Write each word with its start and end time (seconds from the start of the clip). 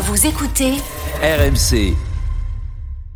Vous 0.00 0.26
écoutez 0.26 0.72
RMC. 1.22 1.94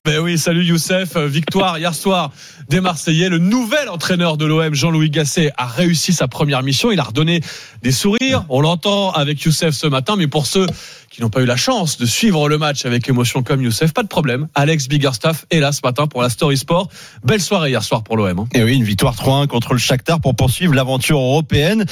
Ben 0.05 0.21
oui, 0.21 0.37
salut 0.37 0.63
Youssef. 0.63 1.17
Victoire 1.17 1.79
hier 1.79 1.95
soir 1.95 2.31
des 2.69 2.83
Marseillais. 2.83 3.31
Le 3.31 3.39
nouvel 3.39 3.89
entraîneur 3.89 4.37
de 4.37 4.45
l'OM, 4.45 4.75
Jean-Louis 4.75 5.09
Gasset, 5.09 5.51
a 5.57 5.65
réussi 5.65 6.13
sa 6.13 6.29
première 6.29 6.63
mission. 6.63 6.91
Il 6.91 7.01
a 7.01 7.05
redonné 7.05 7.41
des 7.83 7.91
sourires. 7.91 8.45
On 8.51 8.61
l'entend 8.61 9.13
avec 9.13 9.41
Youssef 9.41 9.71
ce 9.71 9.87
matin, 9.87 10.17
mais 10.17 10.27
pour 10.27 10.45
ceux 10.45 10.67
qui 11.15 11.21
n'ont 11.21 11.31
pas 11.31 11.43
eu 11.43 11.47
la 11.47 11.55
chance 11.55 11.97
de 11.97 12.07
suivre 12.07 12.49
le 12.49 12.59
match 12.59 12.87
avec 12.87 13.09
émotion 13.09 13.45
comme 13.45 13.63
Youssef, 13.63 13.93
pas 13.93 14.03
de 14.03 14.09
problème. 14.09 14.49
Alex 14.57 14.89
Biggerstaff 14.89 15.47
est 15.53 15.61
là 15.61 15.71
ce 15.71 15.79
matin 15.85 16.09
pour 16.09 16.23
la 16.23 16.29
Story 16.29 16.57
Sport. 16.57 16.89
Belle 17.23 17.41
soirée 17.41 17.71
hier 17.71 17.85
soir 17.85 18.03
pour 18.03 18.17
l'OM. 18.17 18.41
Hein. 18.41 18.49
Et 18.53 18.65
oui, 18.65 18.75
une 18.75 18.83
victoire 18.83 19.15
3-1 19.15 19.47
contre 19.47 19.75
le 19.75 19.79
Shakhtar 19.79 20.21
pour 20.21 20.35
poursuivre 20.35 20.75
l'aventure 20.75 21.21
européenne. 21.21 21.85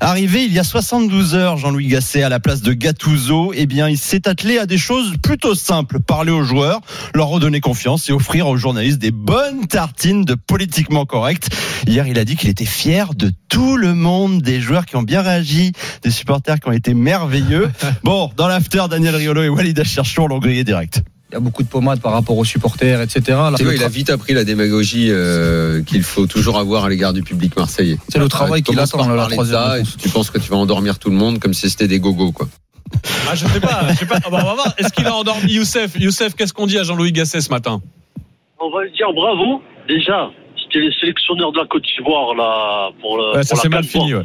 Arrivé 0.00 0.44
il 0.44 0.52
y 0.54 0.58
a 0.58 0.64
72 0.64 1.34
heures, 1.34 1.58
Jean-Louis 1.58 1.88
Gasset 1.88 2.22
à 2.22 2.30
la 2.30 2.40
place 2.40 2.62
de 2.62 2.72
Gattuso, 2.72 3.52
eh 3.54 3.66
bien, 3.66 3.86
il 3.86 3.98
s'est 3.98 4.26
attelé 4.26 4.56
à 4.56 4.64
des 4.64 4.78
choses 4.78 5.12
plutôt 5.22 5.54
simples. 5.54 6.00
Parler 6.00 6.32
aux 6.32 6.44
joueurs, 6.44 6.80
leur 7.14 7.28
redonner 7.28 7.60
confiance 7.60 8.08
et 8.08 8.12
offrir 8.12 8.48
aux 8.48 8.56
journalistes 8.56 8.98
des 8.98 9.10
bonnes 9.10 9.66
tartines 9.66 10.24
de 10.24 10.34
politiquement 10.34 11.04
correct. 11.04 11.50
Hier, 11.86 12.06
il 12.06 12.18
a 12.18 12.24
dit 12.24 12.36
qu'il 12.36 12.48
était 12.48 12.64
fier 12.64 13.14
de 13.14 13.30
tout 13.48 13.76
le 13.76 13.94
monde, 13.94 14.42
des 14.42 14.60
joueurs 14.60 14.86
qui 14.86 14.96
ont 14.96 15.02
bien 15.02 15.22
réagi, 15.22 15.72
des 16.02 16.10
supporters 16.10 16.60
qui 16.60 16.68
ont 16.68 16.72
été 16.72 16.94
merveilleux. 16.94 17.70
Bon, 18.02 18.30
dans 18.36 18.48
l'after, 18.48 18.84
Daniel 18.88 19.14
Riolo 19.14 19.42
et 19.42 19.48
Walid 19.48 19.82
Cherchour 19.84 20.28
l'ont 20.28 20.38
grillé 20.38 20.64
direct. 20.64 21.02
Il 21.30 21.34
y 21.34 21.36
a 21.36 21.40
beaucoup 21.40 21.62
de 21.62 21.68
pommades 21.68 22.00
par 22.00 22.12
rapport 22.12 22.36
aux 22.36 22.44
supporters, 22.44 23.00
etc. 23.00 23.22
Là, 23.28 23.52
vois, 23.60 23.74
il 23.74 23.84
a 23.84 23.88
vite 23.88 24.10
appris 24.10 24.32
la 24.34 24.42
démagogie 24.42 25.08
euh, 25.10 25.82
qu'il 25.82 26.02
faut 26.02 26.26
toujours 26.26 26.58
avoir 26.58 26.84
à 26.84 26.88
l'égard 26.88 27.12
du 27.12 27.22
public 27.22 27.56
marseillais. 27.56 27.98
C'est 28.08 28.18
le 28.18 28.28
travail 28.28 28.62
qu'il 28.62 28.78
attend. 28.80 29.04
Ça, 29.44 29.78
et 29.78 29.82
tu 29.82 30.08
penses 30.08 30.30
que 30.30 30.38
tu 30.38 30.50
vas 30.50 30.56
endormir 30.56 30.98
tout 30.98 31.10
le 31.10 31.16
monde 31.16 31.38
comme 31.38 31.54
si 31.54 31.70
c'était 31.70 31.86
des 31.88 32.00
gogos, 32.00 32.32
quoi. 32.32 32.48
Ah, 33.30 33.36
je 33.36 33.46
sais 33.46 33.60
pas, 33.60 33.86
je 33.90 33.98
sais 33.98 34.06
pas. 34.06 34.18
Ah, 34.24 34.30
bah, 34.30 34.40
on 34.42 34.46
va 34.46 34.54
voir. 34.54 34.74
Est-ce 34.76 34.92
qu'il 34.92 35.06
a 35.06 35.14
endormi 35.14 35.52
Youssef? 35.52 35.94
Youssef, 36.00 36.34
qu'est-ce 36.34 36.52
qu'on 36.52 36.66
dit 36.66 36.78
à 36.78 36.82
Jean-Louis 36.82 37.12
Gasset 37.12 37.40
ce 37.40 37.50
matin? 37.50 37.80
On 38.58 38.70
va 38.70 38.82
lui 38.82 38.90
dire 38.92 39.12
bravo. 39.14 39.62
Déjà, 39.86 40.30
c'était 40.70 40.86
les 40.86 40.92
sélectionneurs 40.94 41.52
de 41.52 41.58
la 41.58 41.66
Côte 41.66 41.84
d'Ivoire 41.84 42.34
là 42.34 42.90
pour 43.00 43.18
le. 43.18 43.36
Ouais, 43.36 43.42
ça 43.42 43.56
c'est 43.56 43.68
mal 43.68 43.84
fini. 43.84 44.14
Ouais. 44.14 44.22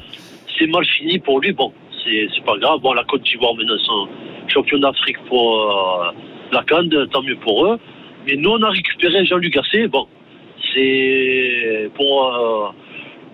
C'est 0.57 0.67
mal 0.67 0.85
fini 0.85 1.19
pour 1.19 1.39
lui. 1.39 1.51
Bon, 1.51 1.73
c'est 2.03 2.27
c'est 2.33 2.43
pas 2.45 2.57
grave. 2.57 2.79
Bon, 2.81 2.93
la 2.93 3.03
Côte 3.03 3.23
d'Ivoire 3.23 3.55
maintenant 3.55 3.77
sont 3.79 4.07
champion 4.47 4.79
d'Afrique 4.79 5.17
pour 5.27 5.59
euh, 5.59 6.11
la 6.51 6.63
Cannes, 6.63 6.89
tant 7.11 7.23
mieux 7.23 7.37
pour 7.37 7.65
eux. 7.65 7.79
Mais 8.25 8.35
nous, 8.35 8.51
on 8.51 8.61
a 8.61 8.69
récupéré 8.69 9.25
Jean-Luc 9.25 9.53
Gasset. 9.53 9.87
Bon, 9.87 10.07
c'est 10.73 11.89
pour 11.95 12.25
euh, 12.25 12.69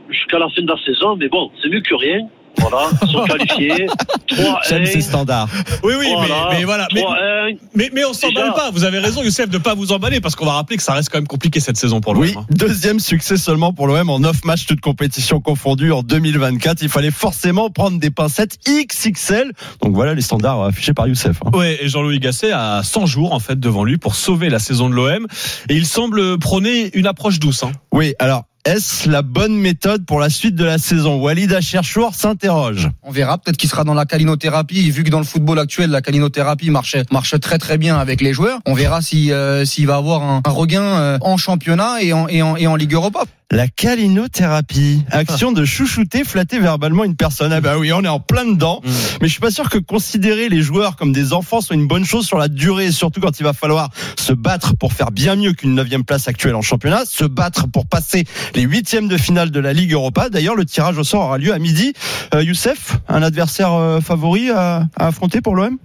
jusqu'à 0.09 0.39
la 0.39 0.50
fin 0.50 0.62
de 0.62 0.67
la 0.67 0.78
saison, 0.86 1.16
mais 1.16 1.28
bon, 1.28 1.52
c'est 1.62 1.70
mieux 1.70 1.82
que 1.82 1.95
rien. 1.95 2.28
Voilà, 2.59 2.89
sont 3.11 3.23
qualifiés. 3.25 3.88
3 4.27 4.59
J'aime 4.67 4.85
ces 4.85 5.02
standards. 5.02 5.47
Oui, 5.83 5.94
oui, 5.97 6.07
Voilà. 6.16 6.47
mais, 6.52 6.58
mais 6.59 6.63
voilà. 6.66 6.88
Mais, 6.93 7.02
3-1. 7.02 7.58
mais, 7.75 7.89
mais 7.93 8.05
on 8.05 8.13
s'emballe 8.13 8.53
pas. 8.53 8.69
Vous 8.71 8.83
avez 8.83 8.99
raison, 8.99 9.23
Youssef, 9.23 9.49
de 9.49 9.58
pas 9.58 9.73
vous 9.73 9.91
emballer 9.91 10.21
parce 10.21 10.35
qu'on 10.35 10.45
va 10.45 10.53
rappeler 10.53 10.77
que 10.77 10.83
ça 10.83 10.93
reste 10.93 11.09
quand 11.09 11.17
même 11.17 11.27
compliqué 11.27 11.59
cette 11.59 11.77
saison 11.77 12.02
pour 12.02 12.13
l'OM. 12.13 12.23
Oui, 12.23 12.33
hein. 12.38 12.45
deuxième 12.52 12.99
succès 12.99 13.38
seulement 13.38 13.73
pour 13.73 13.88
l'OM 13.88 14.09
en 14.09 14.19
9 14.19 14.45
matchs, 14.45 14.65
toutes 14.67 14.81
compétitions 14.81 15.39
confondues 15.42 15.92
en 15.92 16.03
2024. 16.03 16.81
Il 16.83 16.89
fallait 16.89 17.11
forcément 17.11 17.70
prendre 17.70 17.99
des 17.99 18.11
pincettes 18.11 18.58
XXL. 18.67 19.52
Donc 19.81 19.93
voilà 19.95 20.14
les 20.14 20.21
standards 20.21 20.61
affichés 20.64 20.93
par 20.93 21.08
Youssef. 21.08 21.37
hein. 21.45 21.49
Ouais, 21.58 21.80
et 21.81 21.89
Jean-Louis 21.89 22.20
Gasset 22.20 22.52
a 22.52 22.81
100 22.83 23.05
jours 23.05 23.33
en 23.33 23.39
fait 23.39 23.59
devant 23.59 23.83
lui 23.83 23.97
pour 23.97 24.15
sauver 24.15 24.49
la 24.49 24.59
saison 24.59 24.89
de 24.89 24.95
l'OM 24.95 25.26
et 25.70 25.76
il 25.76 25.86
semble 25.86 26.37
prôner 26.37 26.92
une 26.93 27.08
approche 27.08 27.39
douce. 27.39 27.64
Hein. 27.64 27.71
Oui, 27.92 28.14
alors 28.20 28.43
est-ce 28.66 29.10
la 29.10 29.22
bonne 29.22 29.55
méthode 29.55 30.05
pour 30.05 30.20
la 30.20 30.30
suite 30.30 30.55
de 30.55 30.66
la 30.66 30.77
saison? 30.77 31.20
Walid 31.22 31.52
Acherchour 31.52 32.14
s'interroge. 32.14 32.89
On 33.02 33.11
verra. 33.11 33.38
Peut-être 33.38 33.58
qu'il 33.58 33.70
sera 33.70 33.83
dans 33.83 33.94
la 33.94 34.05
calinothérapie. 34.05 34.89
Vu 34.92 35.04
que 35.04 35.10
dans 35.10 35.20
le 35.20 35.26
football 35.26 35.60
actuel, 35.60 35.89
la 35.89 36.02
calinothérapie 36.02 36.70
marche, 36.70 36.95
très 37.39 37.58
très 37.58 37.77
bien 37.77 37.98
avec 37.98 38.21
les 38.21 38.33
joueurs. 38.33 38.60
On 38.66 38.73
verra 38.73 39.02
si, 39.02 39.32
euh, 39.32 39.66
s'il 39.66 39.88
va 39.88 39.95
avoir 39.95 40.21
un, 40.21 40.42
regain 40.45 40.83
euh, 40.83 41.17
en 41.21 41.38
championnat 41.38 42.02
et 42.02 42.14
en, 42.14 42.27
et 42.27 42.42
en, 42.42 42.55
et 42.55 42.67
en 42.67 42.76
Ligue 42.76 42.94
Europa. 42.94 43.23
La 43.52 43.67
calinothérapie, 43.67 45.04
action 45.12 45.52
de 45.52 45.66
chouchouter, 45.66 46.23
flatter 46.23 46.58
verbalement 46.60 47.04
une 47.04 47.17
personne. 47.17 47.52
Ah 47.52 47.60
bah 47.60 47.78
oui, 47.78 47.92
on 47.92 48.02
est 48.02 48.08
en 48.08 48.22
plein 48.22 48.45
dedans. 48.45 48.80
Mais 49.22 49.28
je 49.28 49.34
suis 49.34 49.42
pas 49.42 49.52
sûr 49.52 49.70
que 49.70 49.78
considérer 49.78 50.48
les 50.48 50.62
joueurs 50.62 50.95
comme 50.95 51.12
des 51.12 51.34
enfants 51.34 51.60
soit 51.60 51.76
une 51.76 51.86
bonne 51.86 52.06
chose 52.06 52.26
sur 52.26 52.38
la 52.38 52.48
durée, 52.48 52.92
surtout 52.92 53.20
quand 53.20 53.42
il 53.42 53.44
va 53.44 53.52
falloir 53.52 53.89
se 54.17 54.32
battre 54.32 54.78
pour 54.78 54.94
faire 54.94 55.12
bien 55.12 55.36
mieux 55.36 55.52
qu'une 55.52 55.76
neuvième 55.76 56.06
place 56.06 56.30
actuelle 56.30 56.56
en 56.56 56.62
championnat, 56.62 57.04
se 57.06 57.26
battre 57.26 57.67
pour 57.67 57.88
passer 57.88 58.23
les 58.56 58.62
huitièmes 58.62 59.10
de 59.10 59.17
finale 59.17 59.52
de 59.52 59.60
la 59.60 59.73
Ligue 59.73 59.92
Europa. 59.92 60.30
D'ailleurs, 60.30 60.56
le 60.56 60.64
tirage 60.64 60.98
au 60.98 61.04
sort 61.04 61.26
aura 61.26 61.38
lieu 61.38 61.54
à 61.54 61.60
midi. 61.60 61.92
Euh, 62.33 62.42
Youssef, 62.44 63.00
un 63.10 63.22
adversaire 63.22 63.73
euh, 63.73 64.00
favori 64.00 64.50
à, 64.50 64.88
à 64.95 65.08
affronter 65.08 65.42
pour 65.42 65.56
l'OM 65.56 65.78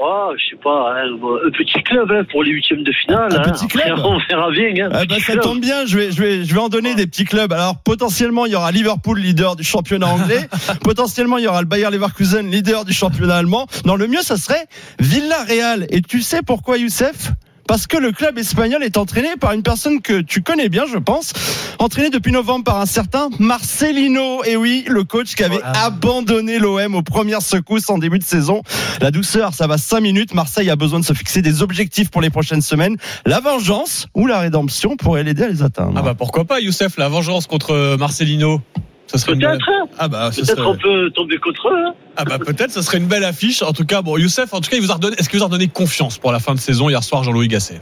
Ah, 0.00 0.30
je 0.36 0.50
sais 0.50 0.60
pas, 0.62 0.92
hein, 0.92 1.10
un 1.12 1.50
petit 1.50 1.82
club 1.82 2.10
hein, 2.12 2.22
pour 2.30 2.44
les 2.44 2.52
huitièmes 2.52 2.84
de 2.84 2.92
finale. 2.92 3.34
Un 3.34 3.38
hein. 3.38 3.42
petit 3.50 3.66
club 3.66 3.88
Après, 3.88 4.02
on 4.04 4.18
verra 4.28 4.50
bien. 4.52 4.86
Hein, 4.86 4.90
Ah 4.92 5.04
bah, 5.04 5.16
petit 5.16 5.20
ça 5.22 5.32
club. 5.32 5.42
tombe 5.44 5.60
bien, 5.60 5.86
je 5.86 5.98
vais, 5.98 6.12
je, 6.12 6.22
vais, 6.22 6.44
je 6.44 6.54
vais 6.54 6.60
en 6.60 6.68
donner 6.68 6.94
des 6.94 7.06
petits 7.08 7.24
clubs. 7.24 7.52
Alors 7.52 7.78
potentiellement 7.82 8.46
il 8.46 8.52
y 8.52 8.54
aura 8.54 8.70
Liverpool 8.70 9.18
leader 9.18 9.56
du 9.56 9.64
championnat 9.64 10.06
anglais, 10.06 10.48
potentiellement 10.84 11.38
il 11.38 11.44
y 11.44 11.48
aura 11.48 11.62
le 11.62 11.66
Bayer 11.66 11.90
Leverkusen 11.90 12.48
leader 12.48 12.84
du 12.84 12.92
championnat 12.92 13.36
allemand. 13.36 13.66
Non, 13.86 13.96
le 13.96 14.06
mieux 14.06 14.22
ça 14.22 14.36
serait 14.36 14.66
Villarreal. 15.00 15.86
Et 15.90 16.00
tu 16.00 16.22
sais 16.22 16.42
pourquoi 16.46 16.78
Youssef? 16.78 17.32
Parce 17.68 17.86
que 17.86 17.96
le 17.96 18.10
club 18.10 18.36
espagnol 18.38 18.82
est 18.82 18.96
entraîné 18.96 19.28
par 19.38 19.52
une 19.52 19.62
personne 19.62 20.00
que 20.00 20.20
tu 20.22 20.42
connais 20.42 20.68
bien, 20.68 20.84
je 20.92 20.98
pense, 20.98 21.32
entraîné 21.78 22.10
depuis 22.10 22.32
novembre 22.32 22.64
par 22.64 22.80
un 22.80 22.86
certain 22.86 23.28
Marcelino. 23.38 24.42
Et 24.44 24.56
oui, 24.56 24.84
le 24.88 25.04
coach 25.04 25.34
qui 25.36 25.44
avait 25.44 25.60
abandonné 25.62 26.58
l'OM 26.58 26.94
aux 26.96 27.02
premières 27.02 27.42
secousses 27.42 27.88
en 27.90 27.98
début 27.98 28.18
de 28.18 28.24
saison. 28.24 28.62
La 29.00 29.10
douceur, 29.10 29.54
ça 29.54 29.66
va 29.66 29.78
5 29.78 30.00
minutes. 30.00 30.34
Marseille 30.34 30.70
a 30.70 30.76
besoin 30.76 30.98
de 30.98 31.04
se 31.04 31.12
fixer 31.12 31.42
des 31.42 31.62
objectifs 31.62 32.10
pour 32.10 32.20
les 32.22 32.30
prochaines 32.30 32.62
semaines. 32.62 32.96
La 33.26 33.40
vengeance 33.40 34.08
ou 34.14 34.26
la 34.26 34.38
rédemption 34.40 34.96
pourrait 34.96 35.22
l'aider 35.22 35.44
à 35.44 35.48
les 35.48 35.62
atteindre. 35.62 35.92
Ah 35.96 36.02
bah 36.02 36.14
pourquoi 36.16 36.44
pas, 36.44 36.60
Youssef, 36.60 36.96
la 36.96 37.08
vengeance 37.08 37.46
contre 37.46 37.96
Marcelino. 37.96 38.60
Ça 39.06 39.18
serait 39.18 39.32
une. 39.34 39.40
Peut-être, 39.40 39.68
hein. 39.70 39.86
Ah 39.98 40.08
bah, 40.08 40.30
peut-être 40.34 40.46
serait- 40.46 40.62
on 40.66 40.76
peut 40.76 41.10
tomber 41.14 41.38
contre 41.38 41.68
eux. 41.68 41.84
hein. 41.86 41.94
Ah 42.20 42.24
bah 42.24 42.38
peut-être, 42.40 42.72
ça 42.72 42.82
serait 42.82 42.98
une 42.98 43.06
belle 43.06 43.22
affiche. 43.22 43.62
En 43.62 43.72
tout 43.72 43.86
cas, 43.86 44.02
bon, 44.02 44.18
Youssef, 44.18 44.52
en 44.52 44.60
tout 44.60 44.68
cas, 44.68 44.76
il 44.76 44.82
vous 44.82 44.90
a 44.90 44.94
redonné. 44.94 45.14
Est-ce 45.18 45.28
qu'il 45.28 45.38
vous 45.38 45.44
a 45.44 45.46
redonné 45.46 45.68
confiance 45.68 46.18
pour 46.18 46.32
la 46.32 46.40
fin 46.40 46.52
de 46.52 46.58
saison 46.58 46.88
hier 46.88 47.04
soir, 47.04 47.22
Jean-Louis 47.22 47.46
Gasset? 47.46 47.80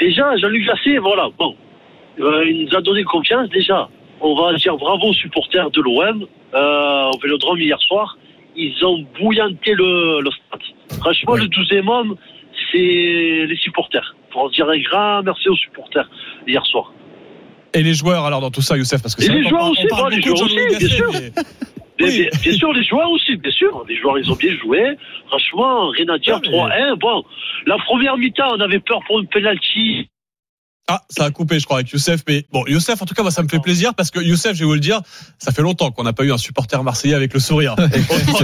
Déjà, 0.00 0.36
Jean-Luc 0.38 0.66
Gasset, 0.66 0.98
voilà, 0.98 1.28
bon, 1.38 1.54
euh, 2.18 2.44
il 2.50 2.64
nous 2.64 2.76
a 2.76 2.80
donné 2.80 3.04
confiance 3.04 3.48
déjà. 3.50 3.88
On 4.20 4.34
va 4.34 4.54
dire 4.54 4.76
bravo 4.76 5.10
aux 5.10 5.14
supporters 5.14 5.70
de 5.70 5.80
l'OM 5.80 6.26
euh, 6.52 7.10
au 7.14 7.18
Vélodrome 7.20 7.60
hier 7.60 7.80
soir. 7.80 8.18
Ils 8.56 8.84
ont 8.84 9.06
bouillanté 9.20 9.72
le, 9.74 10.20
le 10.20 10.30
stade. 10.32 10.98
Franchement, 10.98 11.36
le 11.36 11.44
12e 11.44 11.88
homme, 11.88 12.16
c'est 12.72 13.46
les 13.46 13.56
supporters. 13.56 14.16
Faut 14.32 14.50
dire 14.50 14.68
un 14.68 14.78
grand 14.80 15.22
merci 15.22 15.48
aux 15.48 15.56
supporters 15.56 16.10
hier 16.46 16.66
soir. 16.66 16.92
Et 17.72 17.82
les 17.82 17.94
joueurs 17.94 18.24
alors 18.24 18.40
dans 18.40 18.50
tout 18.50 18.62
ça, 18.62 18.76
Youssef, 18.76 19.00
parce 19.00 19.14
que 19.14 19.22
Et 19.22 19.28
les 19.28 19.48
joueurs 19.48 19.70
aussi, 19.70 19.82
on 19.84 19.88
parle 19.88 20.10
bon, 20.10 20.16
les 20.16 20.22
joueurs 20.22 20.36
Jean-Louis 20.36 20.66
aussi, 20.66 20.78
bien 20.78 20.88
sûr. 20.88 21.10
Mais 21.12 21.32
Oui. 22.06 22.18
bien, 22.20 22.28
bien 22.42 22.52
sûr, 22.52 22.72
les 22.72 22.84
joueurs 22.84 23.10
aussi, 23.10 23.36
bien 23.36 23.50
sûr. 23.52 23.84
Les 23.88 23.96
joueurs, 23.96 24.18
ils 24.18 24.30
ont 24.30 24.36
bien 24.36 24.56
joué. 24.58 24.96
Franchement, 25.28 25.88
rien 25.90 26.08
à 26.08 26.18
dire. 26.18 26.36
Ah, 26.36 26.40
mais- 26.42 26.48
3-1. 26.48 26.96
Bon, 26.96 27.24
la 27.66 27.76
première 27.78 28.16
mi-temps, 28.16 28.54
on 28.56 28.60
avait 28.60 28.80
peur 28.80 29.00
pour 29.06 29.20
une 29.20 29.28
penalty. 29.28 30.08
Ah, 30.92 31.02
ça 31.08 31.24
a 31.26 31.30
coupé, 31.30 31.60
je 31.60 31.66
crois, 31.66 31.76
avec 31.78 31.90
Youssef. 31.92 32.22
Mais 32.26 32.44
bon, 32.50 32.64
Youssef, 32.66 33.00
en 33.00 33.06
tout 33.06 33.14
cas, 33.14 33.22
moi, 33.22 33.30
ça 33.30 33.44
me 33.44 33.48
fait 33.48 33.60
plaisir 33.60 33.94
parce 33.94 34.10
que 34.10 34.18
Youssef, 34.18 34.54
je 34.54 34.60
vais 34.60 34.64
vous 34.64 34.74
le 34.74 34.80
dire, 34.80 35.00
ça 35.38 35.52
fait 35.52 35.62
longtemps 35.62 35.92
qu'on 35.92 36.02
n'a 36.02 36.12
pas 36.12 36.24
eu 36.24 36.32
un 36.32 36.38
supporter 36.38 36.82
marseillais 36.82 37.14
avec 37.14 37.32
le 37.32 37.38
sourire. 37.38 37.76